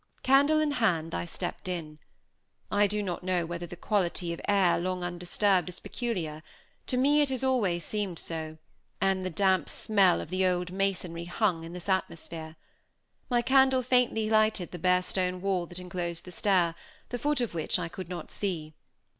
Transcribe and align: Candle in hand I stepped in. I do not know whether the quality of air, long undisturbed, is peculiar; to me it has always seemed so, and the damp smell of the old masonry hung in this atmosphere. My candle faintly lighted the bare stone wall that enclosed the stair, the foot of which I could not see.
Candle 0.23 0.59
in 0.59 0.71
hand 0.71 1.13
I 1.13 1.25
stepped 1.25 1.67
in. 1.67 1.99
I 2.71 2.87
do 2.87 3.03
not 3.03 3.23
know 3.23 3.45
whether 3.45 3.67
the 3.67 3.75
quality 3.75 4.33
of 4.33 4.41
air, 4.47 4.79
long 4.79 5.03
undisturbed, 5.03 5.69
is 5.69 5.79
peculiar; 5.79 6.41
to 6.87 6.97
me 6.97 7.21
it 7.21 7.29
has 7.29 7.43
always 7.43 7.85
seemed 7.85 8.17
so, 8.17 8.57
and 8.99 9.21
the 9.21 9.29
damp 9.29 9.69
smell 9.69 10.19
of 10.19 10.29
the 10.31 10.43
old 10.43 10.71
masonry 10.71 11.25
hung 11.25 11.63
in 11.63 11.73
this 11.73 11.87
atmosphere. 11.87 12.55
My 13.29 13.43
candle 13.43 13.83
faintly 13.83 14.27
lighted 14.27 14.71
the 14.71 14.79
bare 14.79 15.03
stone 15.03 15.39
wall 15.39 15.67
that 15.67 15.77
enclosed 15.77 16.25
the 16.25 16.31
stair, 16.31 16.73
the 17.09 17.19
foot 17.19 17.39
of 17.39 17.53
which 17.53 17.77
I 17.77 17.87
could 17.87 18.09
not 18.09 18.31
see. 18.31 18.73